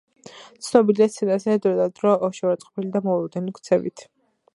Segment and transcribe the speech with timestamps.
[0.67, 4.07] ცნობილია სცენაზე დროდადრო შეურაცხმყოფელი და მოულოდნელი ქცევით.